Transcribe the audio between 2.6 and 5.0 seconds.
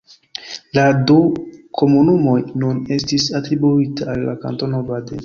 nun estis atribuita al la Kantono